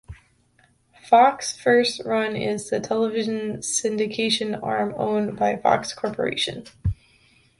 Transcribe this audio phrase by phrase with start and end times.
[1.07, 6.63] Fox First Run is the television syndication arm owned by Fox Corporation.